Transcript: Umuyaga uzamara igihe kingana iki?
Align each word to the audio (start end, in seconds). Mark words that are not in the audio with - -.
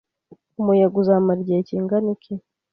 Umuyaga 0.59 0.95
uzamara 1.01 1.39
igihe 1.41 1.61
kingana 1.67 2.07
iki? 2.15 2.33